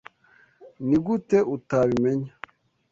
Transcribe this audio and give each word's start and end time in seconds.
Nigute 0.87 1.37
utabimenya? 1.55 2.31